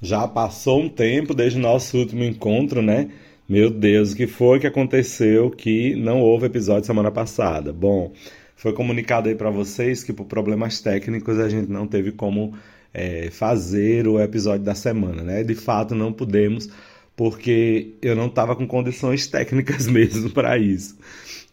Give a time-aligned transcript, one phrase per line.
[0.00, 3.10] Já passou um tempo desde o nosso último encontro, né?
[3.48, 7.72] Meu Deus, o que foi que aconteceu que não houve episódio semana passada?
[7.72, 8.12] Bom,
[8.56, 12.54] foi comunicado aí para vocês que por problemas técnicos a gente não teve como
[12.92, 15.42] é, fazer o episódio da semana, né?
[15.42, 16.68] De fato, não pudemos
[17.16, 20.96] porque eu não estava com condições técnicas mesmo para isso.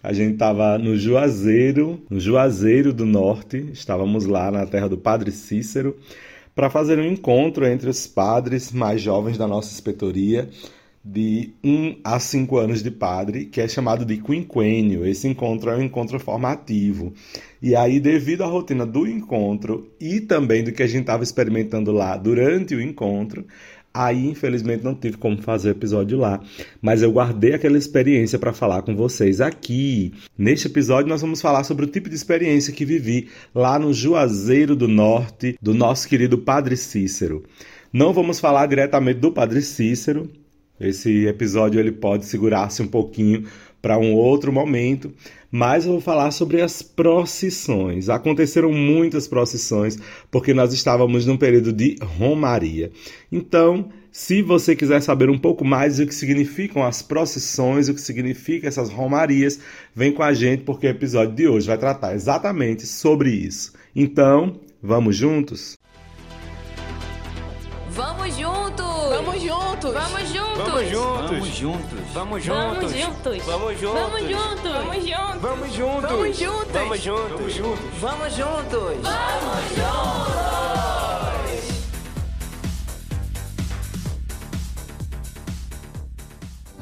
[0.04, 5.32] A gente estava no Juazeiro, no Juazeiro do Norte, estávamos lá na terra do Padre
[5.32, 5.96] Cícero,
[6.55, 10.49] para fazer um encontro entre os padres mais jovens da nossa inspetoria,
[11.03, 15.05] de 1 a 5 anos de padre, que é chamado de quinquênio.
[15.05, 17.13] Esse encontro é um encontro formativo.
[17.62, 21.91] E aí, devido à rotina do encontro e também do que a gente estava experimentando
[21.91, 23.45] lá durante o encontro,
[23.94, 26.40] Aí, infelizmente, não tive como fazer episódio lá,
[26.82, 30.13] mas eu guardei aquela experiência para falar com vocês aqui.
[30.38, 34.77] Neste episódio, nós vamos falar sobre o tipo de experiência que vivi lá no Juazeiro
[34.77, 37.44] do Norte, do nosso querido Padre Cícero.
[37.91, 40.30] Não vamos falar diretamente do Padre Cícero.
[40.80, 43.46] Esse episódio ele pode segurar-se um pouquinho
[43.82, 45.12] para um outro momento,
[45.51, 48.10] mas eu vou falar sobre as procissões.
[48.10, 49.98] Aconteceram muitas procissões
[50.29, 52.91] porque nós estávamos num período de romaria.
[53.32, 58.02] Então, se você quiser saber um pouco mais do que significam as procissões, o que
[58.02, 59.59] significam essas romarias,
[59.96, 63.74] vem com a gente porque o episódio de hoje vai tratar exatamente sobre isso.
[63.96, 65.78] Então, vamos juntos?
[67.90, 69.00] Vamos juntos!
[69.24, 69.94] Vamos juntos!
[69.94, 70.58] Vamos juntos!
[70.58, 71.31] Vamos juntos!
[71.31, 72.00] Vamos juntos.
[72.14, 72.91] Vamos Vamos juntos!
[72.91, 73.46] juntos!
[73.46, 74.02] Vamos juntos!
[74.02, 75.41] Vamos juntos!
[75.41, 76.12] Vamos juntos!
[76.12, 76.74] Vamos juntos!
[76.74, 77.92] Vamos juntos!
[78.02, 78.97] Vamos juntos.
[79.03, 80.62] Vamos juntos!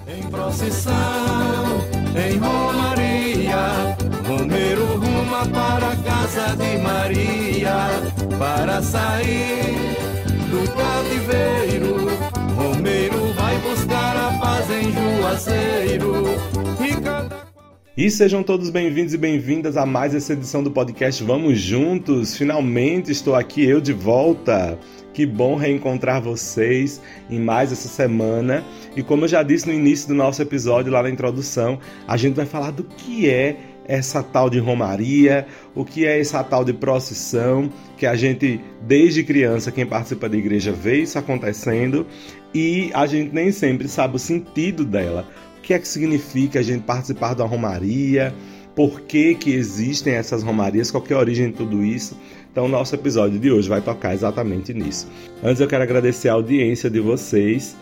[0.08, 0.94] Em procissão,
[2.16, 3.95] em Romaria,
[4.28, 7.90] Romero ruma para a casa de Maria,
[8.40, 10.00] para sair
[10.50, 12.19] do cativeiro.
[12.80, 16.13] Romero vai buscar a paz em Juazeiro,
[17.97, 22.37] e E sejam todos bem-vindos e bem-vindas a mais essa edição do podcast Vamos Juntos.
[22.37, 24.80] Finalmente estou aqui eu de volta.
[25.14, 28.64] Que bom reencontrar vocês em mais essa semana.
[28.95, 32.36] E como eu já disse no início do nosso episódio, lá na introdução, a gente
[32.36, 33.58] vai falar do que é
[33.89, 39.23] essa tal de romaria, o que é essa tal de procissão, que a gente, desde
[39.23, 42.05] criança, quem participa da igreja vê isso acontecendo
[42.54, 45.28] e a gente nem sempre sabe o sentido dela.
[45.58, 48.33] O que é que significa a gente participar da romaria?
[48.76, 50.92] Por que, que existem essas romarias?
[50.92, 52.16] Qual é a origem de tudo isso?
[52.52, 55.08] Então, nosso episódio de hoje vai tocar exatamente nisso.
[55.44, 57.76] Antes, eu quero agradecer a audiência de vocês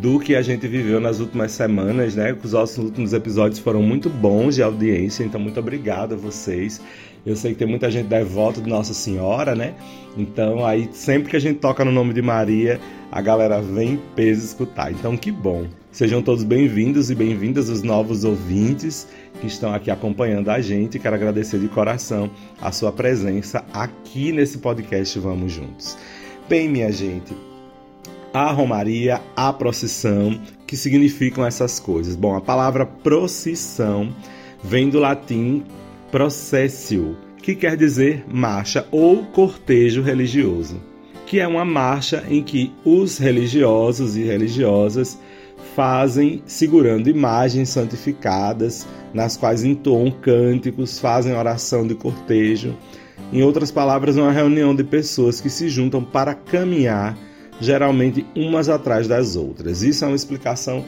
[0.00, 2.36] do que a gente viveu nas últimas semanas, né?
[2.42, 6.80] Os nossos últimos episódios foram muito bons de audiência, então muito obrigado a vocês.
[7.24, 9.74] Eu sei que tem muita gente devota de Nossa Senhora, né?
[10.16, 12.80] Então aí sempre que a gente toca no nome de Maria,
[13.12, 14.90] a galera vem em peso escutar.
[14.90, 15.66] Então que bom.
[15.92, 19.06] Sejam todos bem-vindos e bem-vindas os novos ouvintes
[19.40, 20.98] que estão aqui acompanhando a gente.
[20.98, 22.30] Quero agradecer de coração
[22.60, 25.96] a sua presença aqui nesse podcast Vamos Juntos.
[26.48, 27.34] Bem, minha gente,
[28.32, 32.16] a romaria, a procissão, que significam essas coisas?
[32.16, 34.08] Bom, a palavra procissão
[34.64, 35.64] vem do latim
[36.10, 40.80] processio, que quer dizer marcha ou cortejo religioso,
[41.26, 45.18] que é uma marcha em que os religiosos e religiosas
[45.74, 52.76] fazem segurando imagens santificadas, nas quais entoam cânticos, fazem oração de cortejo.
[53.32, 57.16] Em outras palavras, uma reunião de pessoas que se juntam para caminhar
[57.62, 59.82] geralmente umas atrás das outras.
[59.82, 60.84] Isso é uma explicação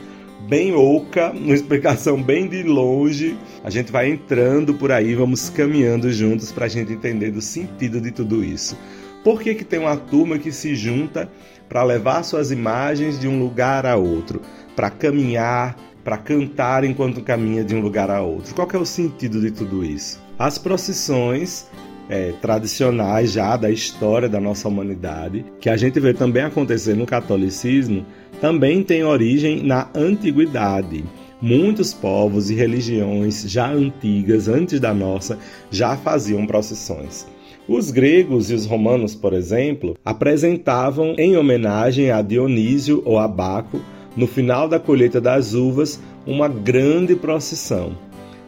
[0.49, 3.39] bem oca, uma explicação bem de longe.
[3.63, 8.01] A gente vai entrando por aí, vamos caminhando juntos para a gente entender do sentido
[8.01, 8.77] de tudo isso.
[9.23, 11.31] Por que, que tem uma turma que se junta
[11.69, 14.43] para levar suas imagens de um lugar a outro,
[14.77, 18.55] para caminhar, para cantar enquanto caminha de um lugar a outro?
[18.55, 20.23] Qual é o sentido de tudo isso?
[20.39, 21.67] As procissões
[22.09, 27.07] é, tradicionais já da história da nossa humanidade, que a gente vê também acontecer no
[27.07, 28.05] catolicismo,
[28.41, 31.05] também tem origem na antiguidade.
[31.41, 35.39] Muitos povos e religiões já antigas, antes da nossa,
[35.71, 37.27] já faziam procissões.
[37.67, 43.81] Os gregos e os romanos, por exemplo, apresentavam em homenagem a Dionísio ou a Baco,
[44.17, 47.97] no final da colheita das uvas, uma grande procissão.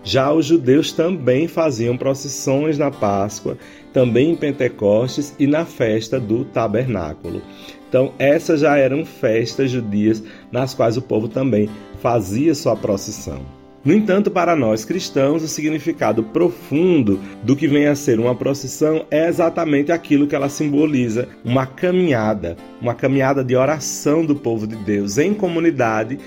[0.07, 3.59] Já os judeus também faziam procissões na Páscoa,
[3.93, 7.43] também em Pentecostes e na festa do Tabernáculo.
[7.89, 10.23] Então, essas já eram festas judias
[10.53, 11.69] nas quais o povo também
[12.01, 13.45] fazia sua procissão.
[13.85, 19.07] No entanto, para nós cristãos, o significado profundo do que vem a ser uma procissão
[19.11, 24.77] é exatamente aquilo que ela simboliza: uma caminhada, uma caminhada de oração do povo de
[24.77, 26.19] Deus em comunidade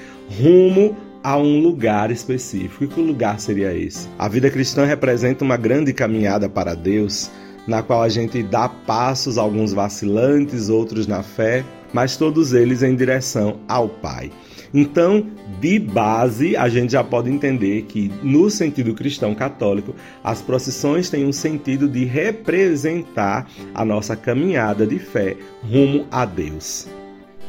[0.42, 2.84] rumo a um lugar específico.
[2.84, 4.08] E que lugar seria esse?
[4.18, 7.30] A vida cristã representa uma grande caminhada para Deus,
[7.68, 11.64] na qual a gente dá passos, alguns vacilantes, outros na fé,
[11.94, 14.32] mas todos eles em direção ao Pai.
[14.74, 15.26] Então,
[15.60, 21.26] de base, a gente já pode entender que, no sentido cristão católico, as procissões têm
[21.26, 26.88] um sentido de representar a nossa caminhada de fé rumo a Deus.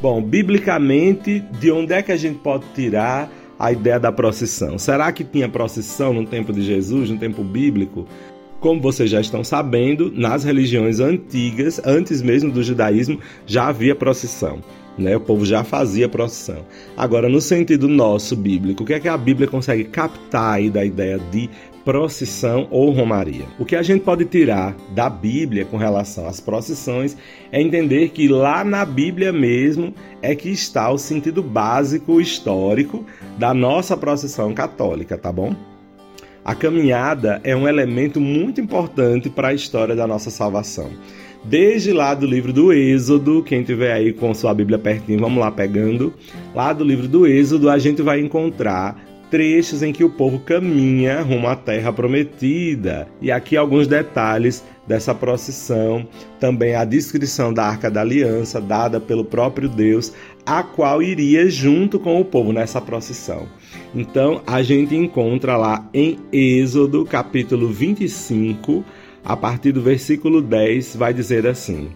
[0.01, 3.31] Bom, biblicamente, de onde é que a gente pode tirar
[3.61, 4.79] a ideia da procissão?
[4.79, 8.07] Será que tinha procissão no tempo de Jesus, no tempo bíblico?
[8.59, 14.63] Como vocês já estão sabendo, nas religiões antigas, antes mesmo do judaísmo, já havia procissão.
[14.97, 15.15] Né?
[15.15, 16.65] O povo já fazia procissão.
[16.97, 20.83] Agora, no sentido nosso bíblico, o que é que a Bíblia consegue captar aí da
[20.83, 21.47] ideia de
[21.83, 23.45] procissão ou romaria?
[23.59, 27.17] O que a gente pode tirar da Bíblia com relação às procissões
[27.51, 33.05] é entender que lá na Bíblia mesmo é que está o sentido básico histórico
[33.37, 35.55] da nossa procissão católica, tá bom?
[36.43, 40.89] A caminhada é um elemento muito importante para a história da nossa salvação
[41.43, 45.51] desde lá do livro do Êxodo, quem tiver aí com sua Bíblia pertinho, vamos lá
[45.51, 46.13] pegando.
[46.53, 51.21] Lá do livro do Êxodo, a gente vai encontrar trechos em que o povo caminha
[51.21, 53.07] rumo à terra prometida.
[53.21, 56.05] E aqui alguns detalhes dessa procissão,
[56.37, 60.11] também a descrição da Arca da Aliança dada pelo próprio Deus,
[60.45, 63.47] a qual iria junto com o povo nessa procissão.
[63.95, 68.83] Então, a gente encontra lá em Êxodo, capítulo 25,
[69.23, 71.89] a partir do versículo 10, vai dizer assim: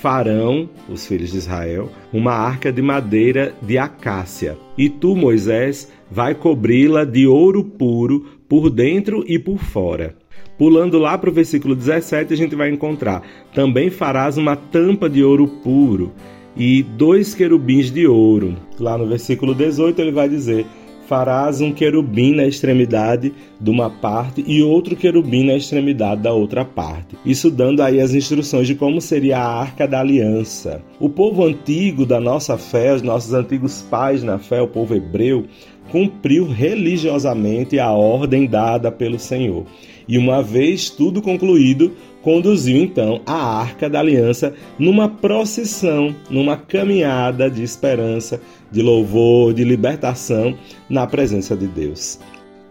[0.00, 6.34] Farão, os filhos de Israel, uma arca de madeira de acácia, e tu, Moisés, vai
[6.34, 10.16] cobri-la de ouro puro por dentro e por fora.
[10.56, 13.22] Pulando lá para o versículo 17, a gente vai encontrar:
[13.54, 16.12] Também farás uma tampa de ouro puro
[16.56, 18.56] e dois querubins de ouro.
[18.78, 20.64] Lá no versículo 18, ele vai dizer:
[21.10, 26.64] farás um querubim na extremidade de uma parte e outro querubim na extremidade da outra
[26.64, 27.16] parte.
[27.26, 30.80] Isso dando aí as instruções de como seria a arca da aliança.
[31.00, 35.46] O povo antigo da nossa fé, os nossos antigos pais na fé, o povo hebreu,
[35.90, 39.66] cumpriu religiosamente a ordem dada pelo Senhor.
[40.06, 41.92] E uma vez tudo concluído,
[42.22, 48.40] conduziu então a arca da aliança numa procissão, numa caminhada de esperança,
[48.70, 50.56] de louvor, de libertação
[50.88, 52.18] na presença de Deus.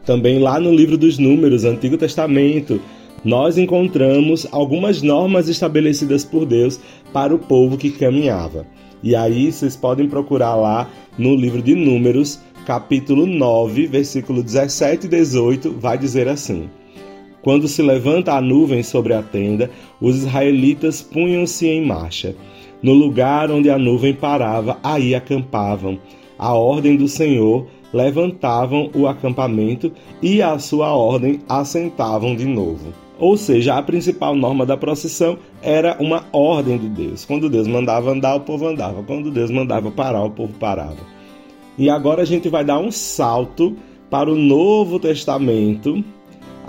[0.05, 2.81] Também lá no livro dos Números, Antigo Testamento,
[3.23, 6.79] nós encontramos algumas normas estabelecidas por Deus
[7.11, 8.65] para o povo que caminhava.
[9.03, 15.09] E aí vocês podem procurar lá no livro de Números, capítulo 9, versículo 17 e
[15.09, 16.69] 18, vai dizer assim:
[17.41, 22.35] quando se levanta a nuvem sobre a tenda, os israelitas punham-se em marcha.
[22.81, 25.99] No lugar onde a nuvem parava, aí acampavam.
[26.37, 29.91] A ordem do Senhor levantavam o acampamento
[30.21, 32.93] e à sua ordem assentavam de novo.
[33.19, 37.25] Ou seja, a principal norma da procissão era uma ordem de Deus.
[37.25, 39.03] Quando Deus mandava andar, o povo andava.
[39.03, 40.97] Quando Deus mandava parar, o povo parava.
[41.77, 43.75] E agora a gente vai dar um salto
[44.09, 46.03] para o Novo Testamento,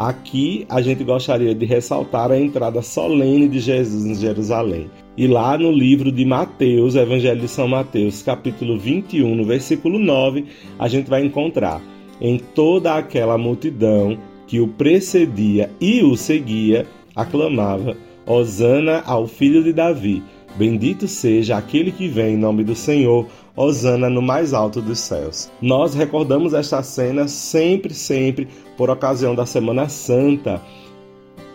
[0.01, 4.91] Aqui a gente gostaria de ressaltar a entrada solene de Jesus em Jerusalém.
[5.17, 10.45] E lá no livro de Mateus, Evangelho de São Mateus, capítulo 21, no versículo 9,
[10.79, 11.83] a gente vai encontrar
[12.21, 19.73] em toda aquela multidão que o precedia e o seguia, aclamava: Hosana ao filho de
[19.73, 20.23] Davi.
[20.57, 25.51] Bendito seja aquele que vem em nome do Senhor, Hosana no mais alto dos céus.
[25.61, 30.61] Nós recordamos esta cena sempre, sempre por ocasião da Semana Santa,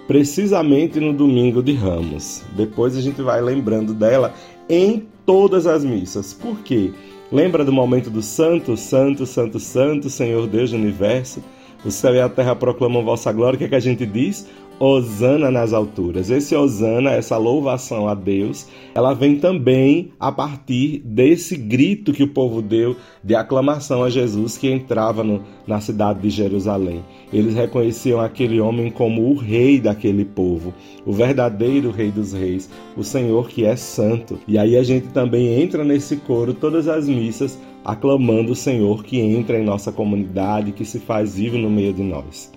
[0.08, 2.44] precisamente no domingo de Ramos.
[2.56, 4.34] Depois a gente vai lembrando dela
[4.70, 6.34] em todas as missas.
[6.34, 6.92] Por quê?
[7.32, 11.44] Lembra do momento do Santo, Santo, Santo, Santo, Senhor Deus do Universo?
[11.84, 13.56] O céu e a terra proclamam vossa glória.
[13.56, 14.48] O que, é que a gente diz?
[14.80, 16.30] Osana nas alturas.
[16.30, 22.28] Esse Osana, essa louvação a Deus, ela vem também a partir desse grito que o
[22.28, 27.04] povo deu de aclamação a Jesus que entrava no, na cidade de Jerusalém.
[27.32, 30.74] Eles reconheciam aquele homem como o rei daquele povo,
[31.06, 34.38] o verdadeiro rei dos reis, o Senhor que é santo.
[34.48, 39.20] E aí a gente também entra nesse coro todas as missas aclamando o Senhor que
[39.20, 42.52] entra em nossa comunidade, que se faz vivo no meio de nós.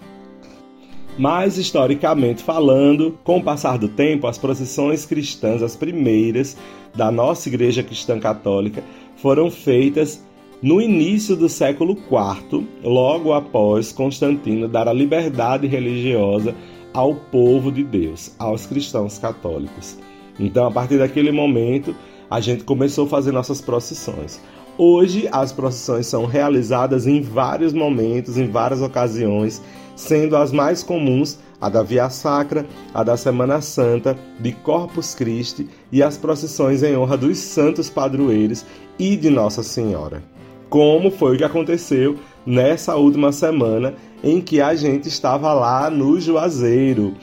[1.19, 6.57] Mas, historicamente falando, com o passar do tempo, as procissões cristãs, as primeiras
[6.95, 8.85] da nossa Igreja Cristã Católica,
[9.17, 10.25] foram feitas
[10.63, 16.55] no início do século IV, logo após Constantino dar a liberdade religiosa
[16.95, 19.99] ao povo de Deus, aos cristãos católicos.
[20.39, 21.97] Então, a partir daquele momento,
[22.31, 24.41] a gente começou a fazer nossas procissões.
[24.77, 29.61] Hoje, as procissões são realizadas em vários momentos, em várias ocasiões,
[29.99, 32.65] sendo as mais comuns a da Via Sacra,
[32.95, 38.65] a da Semana Santa, de Corpus Christi e as procissões em honra dos santos padroeiros
[38.97, 40.23] e de Nossa Senhora
[40.69, 46.21] como foi o que aconteceu nessa última semana em que a gente estava lá no
[46.21, 47.15] Juazeiro.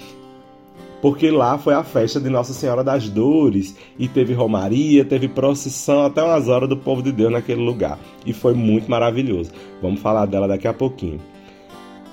[1.02, 6.04] Porque lá foi a festa de Nossa Senhora das Dores e teve romaria, teve procissão
[6.04, 8.00] até umas horas do povo de Deus naquele lugar.
[8.26, 9.52] E foi muito maravilhoso.
[9.82, 11.20] Vamos falar dela daqui a pouquinho.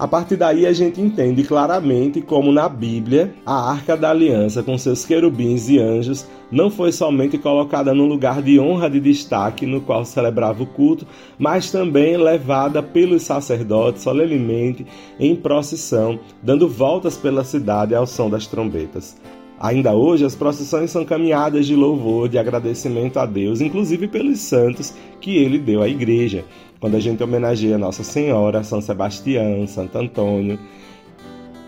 [0.03, 4.77] A partir daí a gente entende claramente como na Bíblia a Arca da Aliança com
[4.77, 9.81] seus querubins e anjos não foi somente colocada num lugar de honra de destaque no
[9.81, 11.07] qual celebrava o culto,
[11.39, 14.85] mas também levada pelos sacerdotes solenemente
[15.21, 19.17] em procissão, dando voltas pela cidade ao som das trombetas.
[19.61, 24.93] Ainda hoje, as procissões são caminhadas de louvor, de agradecimento a Deus, inclusive pelos santos
[25.21, 26.45] que ele deu à igreja
[26.83, 30.59] quando a gente homenageia Nossa Senhora, São Sebastião, Santo Antônio.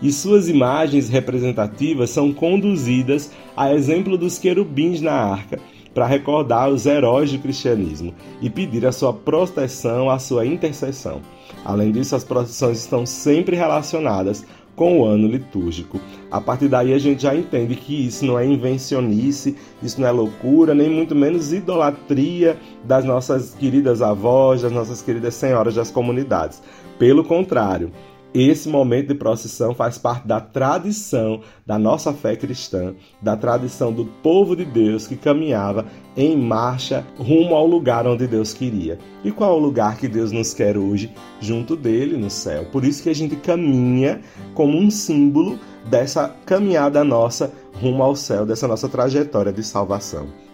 [0.01, 5.57] E suas imagens representativas são conduzidas a exemplo dos querubins na arca,
[5.93, 11.21] para recordar os heróis do cristianismo e pedir a sua proteção, a sua intercessão.
[11.63, 14.45] Além disso, as procissões estão sempre relacionadas
[14.75, 15.99] com o ano litúrgico.
[16.29, 20.11] A partir daí a gente já entende que isso não é invencionice, isso não é
[20.11, 26.61] loucura, nem muito menos idolatria das nossas queridas avós, das nossas queridas senhoras das comunidades.
[26.99, 27.91] Pelo contrário,
[28.43, 34.05] esse momento de procissão faz parte da tradição da nossa fé cristã, da tradição do
[34.05, 35.85] povo de Deus que caminhava
[36.17, 38.99] em marcha rumo ao lugar onde Deus queria.
[39.23, 41.11] E qual é o lugar que Deus nos quer hoje?
[41.39, 42.65] Junto dele, no céu.
[42.65, 44.21] Por isso que a gente caminha
[44.53, 45.57] como um símbolo
[45.89, 50.44] dessa caminhada nossa rumo ao céu, dessa nossa trajetória de salvação.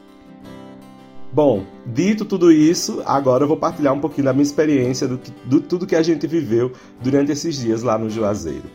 [1.33, 5.61] Bom, dito tudo isso, agora eu vou partilhar um pouquinho da minha experiência, do, do
[5.61, 8.69] tudo que a gente viveu durante esses dias lá no Juazeiro.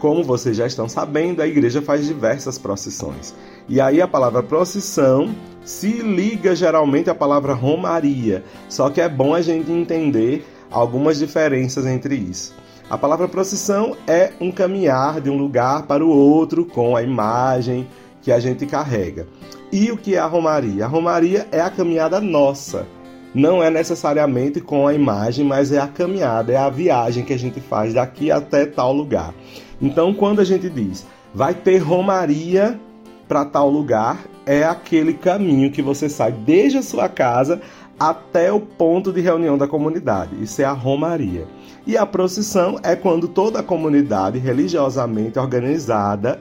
[0.00, 3.32] Como vocês já estão sabendo, a igreja faz diversas procissões.
[3.68, 5.32] E aí a palavra procissão
[5.64, 8.42] se liga geralmente à palavra romaria.
[8.68, 12.52] Só que é bom a gente entender algumas diferenças entre isso.
[12.90, 17.86] A palavra procissão é um caminhar de um lugar para o outro com a imagem,
[18.26, 19.28] que a gente carrega.
[19.70, 20.84] E o que é a romaria?
[20.84, 22.84] A romaria é a caminhada nossa.
[23.32, 27.38] Não é necessariamente com a imagem, mas é a caminhada, é a viagem que a
[27.38, 29.32] gente faz daqui até tal lugar.
[29.80, 32.80] Então, quando a gente diz vai ter romaria
[33.28, 37.60] para tal lugar, é aquele caminho que você sai desde a sua casa
[37.96, 40.42] até o ponto de reunião da comunidade.
[40.42, 41.46] Isso é a romaria.
[41.86, 46.40] E a procissão é quando toda a comunidade religiosamente organizada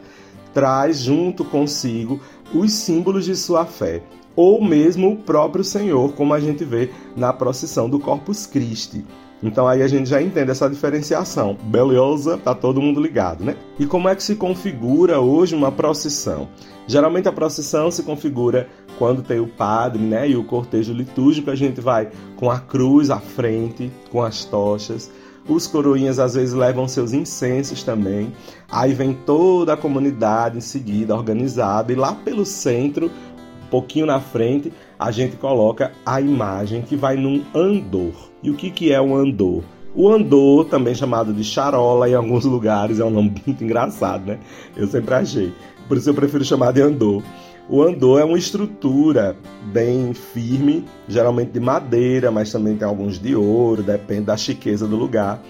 [0.55, 2.19] traz junto consigo
[2.53, 4.01] os símbolos de sua fé,
[4.37, 9.05] ou mesmo o próprio Senhor, como a gente vê na procissão do Corpus Christi.
[9.43, 11.57] Então aí a gente já entende essa diferenciação.
[11.65, 13.57] Beleza, tá todo mundo ligado, né?
[13.77, 16.47] E como é que se configura hoje uma procissão?
[16.87, 21.55] Geralmente a procissão se configura quando tem o padre, né, e o cortejo litúrgico, a
[21.55, 25.11] gente vai com a cruz à frente, com as tochas.
[25.47, 28.33] Os coroinhas às vezes levam seus incensos também.
[28.69, 34.19] Aí vem toda a comunidade em seguida, organizada, e lá pelo centro, um pouquinho na
[34.19, 38.13] frente, a gente coloca a imagem que vai num andor.
[38.41, 39.63] E o que, que é um andor?
[39.93, 44.39] O andor, também chamado de charola em alguns lugares, é um nome muito engraçado, né?
[44.75, 45.53] Eu sempre achei.
[45.87, 47.23] Por isso eu prefiro chamar de andor.
[47.67, 49.35] O andor é uma estrutura
[49.73, 54.95] bem firme, geralmente de madeira, mas também tem alguns de ouro, depende da chiqueza do
[54.95, 55.41] lugar.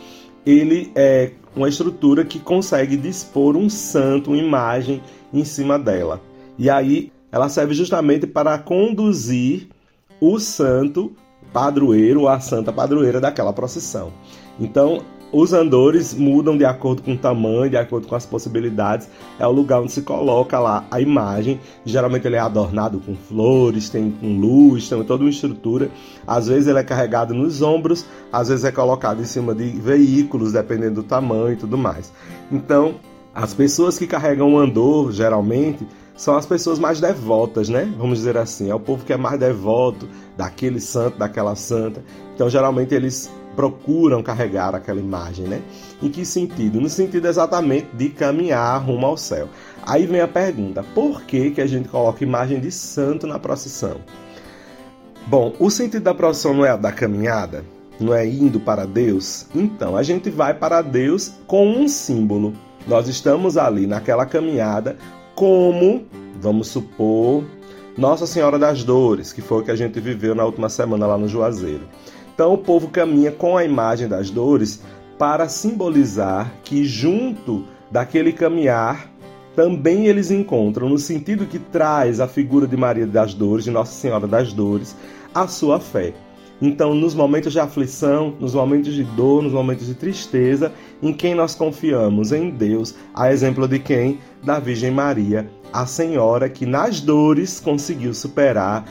[0.46, 5.02] Ele é uma estrutura que consegue dispor um santo, uma imagem
[5.34, 6.22] em cima dela.
[6.58, 9.68] E aí ela serve justamente para conduzir
[10.22, 11.12] o santo
[11.52, 14.14] padroeiro a santa padroeira daquela procissão.
[14.58, 15.02] Então,
[15.38, 19.10] os andores mudam de acordo com o tamanho, de acordo com as possibilidades.
[19.38, 21.60] É o lugar onde se coloca lá a imagem.
[21.84, 25.92] Geralmente ele é adornado com flores, tem com luz, tem toda uma estrutura.
[26.26, 30.54] Às vezes ele é carregado nos ombros, às vezes é colocado em cima de veículos,
[30.54, 32.14] dependendo do tamanho e tudo mais.
[32.50, 32.96] Então,
[33.34, 37.94] as pessoas que carregam o andor, geralmente, são as pessoas mais devotas, né?
[37.98, 42.02] Vamos dizer assim, é o povo que é mais devoto daquele santo, daquela santa.
[42.34, 45.62] Então, geralmente eles procuram carregar aquela imagem, né?
[46.02, 46.82] Em que sentido?
[46.82, 49.48] No sentido exatamente de caminhar rumo ao céu.
[49.86, 54.02] Aí vem a pergunta: por que, que a gente coloca imagem de santo na procissão?
[55.28, 57.66] Bom, o sentido da procissão não é a da caminhada?
[58.00, 59.48] Não é indo para Deus?
[59.56, 62.54] Então, a gente vai para Deus com um símbolo.
[62.86, 64.98] Nós estamos ali naquela caminhada
[65.34, 66.06] como,
[66.40, 67.44] vamos supor,
[67.98, 71.18] Nossa Senhora das Dores, que foi o que a gente viveu na última semana lá
[71.18, 71.88] no Juazeiro.
[72.36, 74.84] Então o povo caminha com a imagem das dores
[75.18, 79.10] para simbolizar que junto daquele caminhar
[79.56, 83.94] também eles encontram, no sentido que traz a figura de Maria das Dores, de Nossa
[83.94, 84.98] Senhora das Dores,
[85.34, 86.14] a sua fé.
[86.62, 91.36] Então, nos momentos de aflição, nos momentos de dor, nos momentos de tristeza, em quem
[91.36, 92.34] nós confiamos?
[92.34, 94.20] Em Deus, a exemplo de quem?
[94.44, 98.86] Da Virgem Maria, a Senhora que nas dores conseguiu superar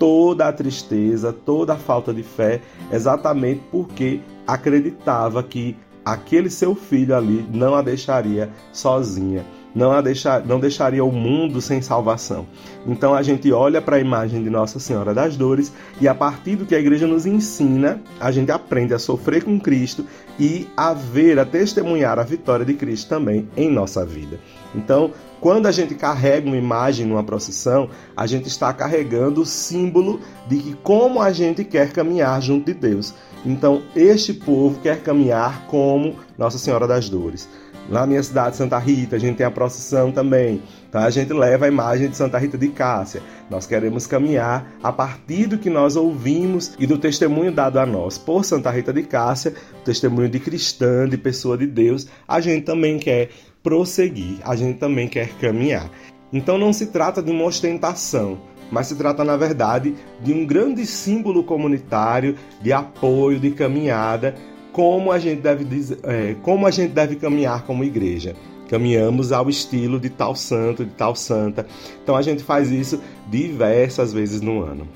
[0.00, 7.14] toda a tristeza, toda a falta de fé, exatamente porque acreditava que aquele seu filho
[7.14, 12.46] ali não a deixaria sozinha, não deixar, não deixaria o mundo sem salvação.
[12.86, 16.56] Então a gente olha para a imagem de Nossa Senhora das Dores e a partir
[16.56, 20.04] do que a igreja nos ensina, a gente aprende a sofrer com Cristo
[20.38, 24.40] e a ver, a testemunhar a vitória de Cristo também em nossa vida.
[24.74, 30.20] Então, quando a gente carrega uma imagem numa procissão, a gente está carregando o símbolo
[30.46, 33.14] de que como a gente quer caminhar junto de Deus.
[33.44, 37.48] Então, este povo quer caminhar como Nossa Senhora das Dores.
[37.88, 40.62] Na minha cidade, Santa Rita, a gente tem a procissão também.
[40.88, 43.22] Então a gente leva a imagem de Santa Rita de Cássia.
[43.48, 48.16] Nós queremos caminhar a partir do que nós ouvimos e do testemunho dado a nós
[48.16, 52.06] por Santa Rita de Cássia, testemunho de cristã, de pessoa de Deus.
[52.28, 53.30] A gente também quer
[53.62, 55.90] prosseguir, a gente também quer caminhar.
[56.32, 58.38] Então não se trata de uma ostentação,
[58.70, 64.34] mas se trata, na verdade, de um grande símbolo comunitário de apoio, de caminhada,
[64.72, 65.66] como a gente deve,
[66.02, 68.34] é, como a gente deve caminhar como igreja.
[68.68, 71.66] Caminhamos ao estilo de tal santo, de tal santa.
[72.02, 74.86] Então a gente faz isso diversas vezes no ano.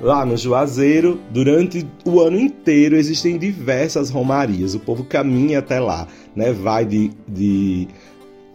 [0.00, 4.74] Lá no Juazeiro, durante o ano inteiro, existem diversas romarias.
[4.74, 6.06] O povo caminha até lá,
[6.36, 6.52] né?
[6.52, 7.88] Vai de, de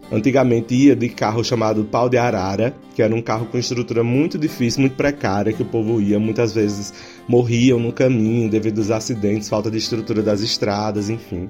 [0.10, 4.38] Antigamente ia de carro chamado pau de arara, que era um carro com estrutura muito
[4.38, 6.94] difícil, muito precária, que o povo ia, muitas vezes
[7.28, 11.50] morriam no caminho devido aos acidentes, falta de estrutura das estradas, enfim.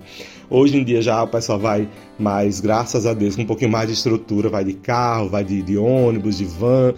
[0.50, 3.90] Hoje em dia já o pessoal vai mais, graças a Deus, com um pouquinho mais
[3.90, 6.96] de estrutura, vai de carro, vai de, de ônibus, de van,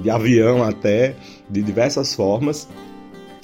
[0.00, 1.16] de avião até,
[1.50, 2.68] de diversas formas.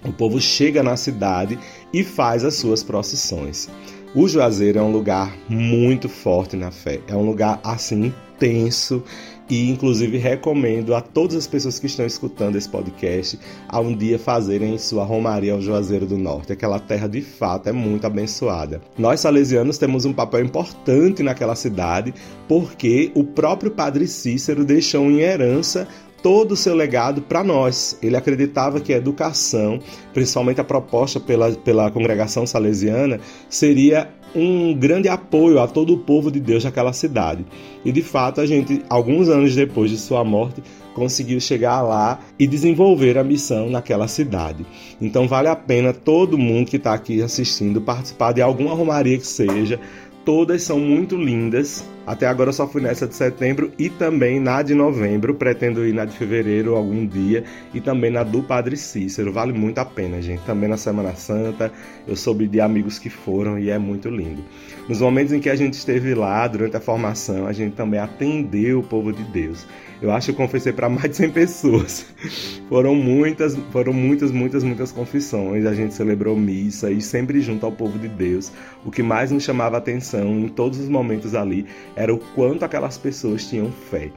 [0.05, 1.59] O povo chega na cidade
[1.93, 3.69] e faz as suas procissões.
[4.13, 9.05] O Juazeiro é um lugar muito forte na fé, é um lugar assim intenso
[9.49, 14.19] e inclusive recomendo a todas as pessoas que estão escutando esse podcast a um dia
[14.19, 16.53] fazerem sua romaria ao Juazeiro do Norte.
[16.53, 18.81] Aquela terra de fato é muito abençoada.
[18.99, 22.13] Nós salesianos temos um papel importante naquela cidade
[22.49, 25.87] porque o próprio Padre Cícero deixou em herança
[26.23, 27.99] todo o seu legado para nós.
[28.03, 29.81] Ele acreditava que a educação,
[30.13, 36.31] principalmente a proposta pela, pela congregação salesiana, seria um grande apoio a todo o povo
[36.31, 37.45] de Deus daquela cidade.
[37.85, 40.63] E de fato, a gente, alguns anos depois de sua morte,
[40.95, 44.65] conseguiu chegar lá e desenvolver a missão naquela cidade.
[45.01, 49.27] Então vale a pena todo mundo que está aqui assistindo participar de alguma romaria que
[49.27, 49.81] seja,
[50.25, 51.85] Todas são muito lindas.
[52.11, 55.33] Até agora eu só fui nessa de setembro e também na de novembro.
[55.33, 59.33] Pretendo ir na de fevereiro algum dia e também na do Padre Cícero.
[59.33, 60.43] Vale muito a pena, gente.
[60.43, 61.73] Também na Semana Santa.
[62.09, 64.43] Eu soube de amigos que foram e é muito lindo.
[64.89, 68.81] Nos momentos em que a gente esteve lá, durante a formação, a gente também atendeu
[68.81, 69.65] o povo de Deus.
[70.03, 72.07] Eu acho que eu confessei para mais de 100 pessoas.
[72.71, 75.67] foram muitas, foram muitas, muitas, muitas confissões.
[75.67, 78.51] A gente celebrou missa e sempre junto ao povo de Deus.
[78.85, 81.67] O que mais nos chamava a atenção em todos os momentos ali
[82.01, 84.11] era o quanto aquelas pessoas tinham fé.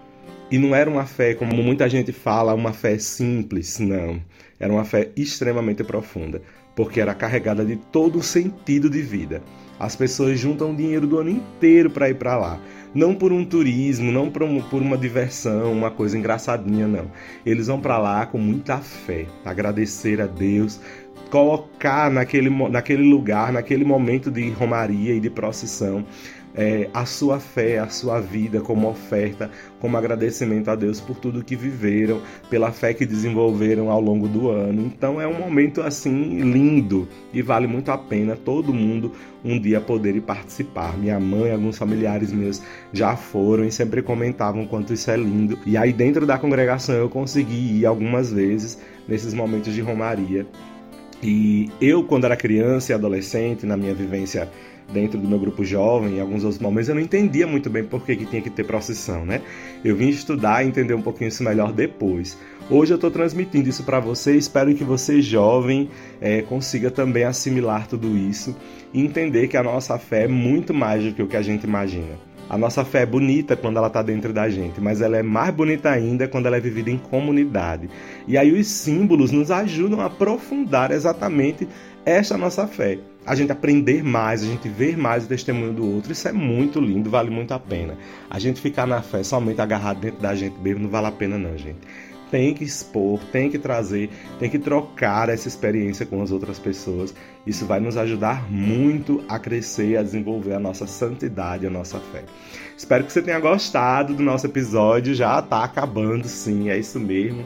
[0.49, 4.21] E não era uma fé, como muita gente fala, uma fé simples, não.
[4.57, 6.41] Era uma fé extremamente profunda,
[6.77, 9.43] porque era carregada de todo o sentido de vida.
[9.77, 12.61] As pessoas juntam dinheiro do ano inteiro para ir para lá
[12.93, 17.11] não por um turismo, não por, um, uma diversão, uma coisa engraçadinha, não.
[17.45, 20.79] Eles vão para lá com muita fé, agradecer a Deus,
[21.29, 26.05] colocar naquele, naquele lugar, naquele momento de romaria e de procissão,
[26.55, 29.49] é, a sua fé, a sua vida como oferta,
[29.79, 34.49] como agradecimento a Deus por tudo que viveram, pela fé que desenvolveram ao longo do
[34.49, 34.83] ano.
[34.83, 39.11] Então é um momento assim lindo e vale muito a pena todo mundo
[39.43, 40.97] um dia poder participar.
[40.97, 45.57] Minha mãe, alguns familiares meus já foram e sempre comentavam quanto isso é lindo.
[45.65, 50.45] E aí dentro da congregação eu consegui ir algumas vezes nesses momentos de romaria.
[51.23, 54.51] E eu, quando era criança e adolescente, na minha vivência
[54.91, 58.05] dentro do meu grupo jovem, em alguns outros momentos, eu não entendia muito bem por
[58.05, 59.41] que, que tinha que ter procissão, né?
[59.83, 62.37] Eu vim estudar e entender um pouquinho isso melhor depois.
[62.69, 67.87] Hoje eu estou transmitindo isso para você, espero que você, jovem, é, consiga também assimilar
[67.87, 68.55] tudo isso
[68.93, 71.63] e entender que a nossa fé é muito mais do que o que a gente
[71.63, 72.32] imagina.
[72.49, 75.53] A nossa fé é bonita quando ela está dentro da gente, mas ela é mais
[75.53, 77.89] bonita ainda quando ela é vivida em comunidade.
[78.27, 81.67] E aí os símbolos nos ajudam a aprofundar exatamente
[82.05, 82.99] esta nossa fé.
[83.25, 86.79] A gente aprender mais, a gente ver mais o testemunho do outro, isso é muito
[86.79, 87.97] lindo, vale muito a pena.
[88.29, 91.37] A gente ficar na fé somente agarrado dentro da gente mesmo não vale a pena
[91.37, 91.79] não, gente
[92.33, 97.13] tem que expor, tem que trazer, tem que trocar essa experiência com as outras pessoas.
[97.45, 102.23] Isso vai nos ajudar muito a crescer, a desenvolver a nossa santidade, a nossa fé.
[102.75, 105.13] Espero que você tenha gostado do nosso episódio.
[105.13, 107.45] Já está acabando, sim, é isso mesmo.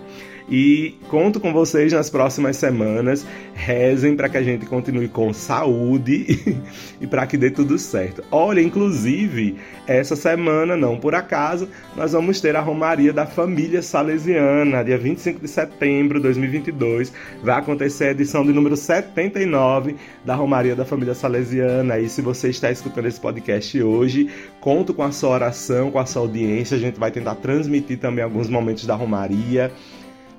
[0.49, 3.25] E conto com vocês nas próximas semanas.
[3.53, 6.57] Rezem para que a gente continue com saúde
[7.01, 8.23] e para que dê tudo certo.
[8.31, 14.83] Olha, inclusive, essa semana, não por acaso, nós vamos ter a Romaria da Família Salesiana,
[14.83, 17.11] dia 25 de setembro de 2022.
[17.43, 21.99] Vai acontecer a edição de número 79 da Romaria da Família Salesiana.
[21.99, 24.29] E se você está escutando esse podcast hoje,
[24.61, 26.77] conto com a sua oração, com a sua audiência.
[26.77, 29.73] A gente vai tentar transmitir também alguns momentos da Romaria.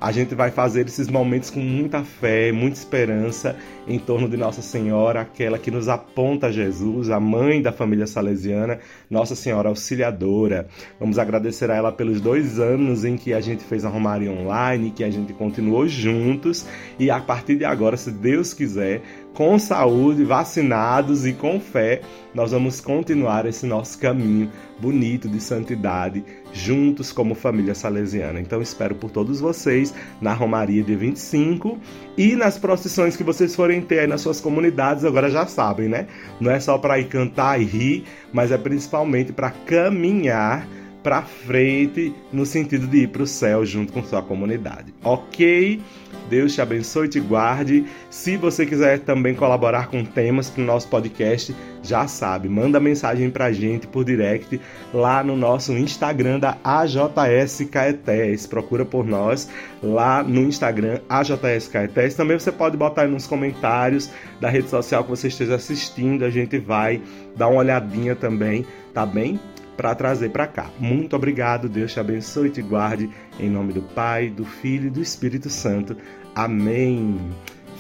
[0.01, 3.57] A gente vai fazer esses momentos com muita fé, muita esperança
[3.87, 8.07] em torno de Nossa Senhora, aquela que nos aponta a Jesus, a mãe da família
[8.07, 8.79] salesiana,
[9.11, 10.69] Nossa Senhora Auxiliadora.
[11.01, 14.93] Vamos agradecer a ela pelos dois anos em que a gente fez a Romaria Online,
[14.93, 16.65] que a gente continuou juntos
[16.97, 19.03] e a partir de agora, se Deus quiser,
[19.39, 22.01] com saúde, vacinados e com fé,
[22.35, 28.41] nós vamos continuar esse nosso caminho bonito de santidade, juntos como família salesiana.
[28.41, 31.79] Então espero por todos vocês na Romaria de 25
[32.17, 36.09] e nas procissões que vocês forem ter aí nas suas comunidades, agora já sabem, né?
[36.41, 40.67] Não é só para ir cantar e rir, mas é principalmente para caminhar
[41.09, 44.93] para frente no sentido de ir para o céu junto com sua comunidade.
[45.03, 45.81] OK?
[46.29, 47.87] Deus te abençoe e te guarde.
[48.11, 53.31] Se você quiser também colaborar com temas para o nosso podcast, já sabe, manda mensagem
[53.31, 54.61] para a gente por direct
[54.93, 58.47] lá no nosso Instagram da AJS Caetés.
[58.47, 59.49] Procura por nós
[59.83, 62.17] lá no Instagram AJS Caetés.
[62.17, 66.27] Também você pode botar aí nos comentários da rede social que você esteja assistindo.
[66.27, 67.01] A gente vai
[67.35, 69.41] dar uma olhadinha também, tá bem?
[69.79, 70.67] Para trazer para cá.
[70.77, 74.91] Muito obrigado, Deus te abençoe e te guarde, em nome do Pai, do Filho e
[74.91, 75.97] do Espírito Santo.
[76.35, 77.17] Amém.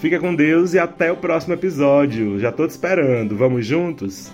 [0.00, 2.38] Fica com Deus e até o próximo episódio.
[2.38, 3.36] Já tô te esperando.
[3.36, 4.30] Vamos juntos?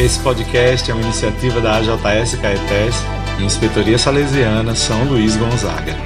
[0.00, 2.96] Esse podcast é uma iniciativa da AJS Caetés
[3.38, 6.03] e Inspetoria Salesiana São Luís Gonzaga.